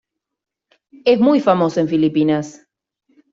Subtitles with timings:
[1.05, 2.67] Es muy famosa en Filipinas.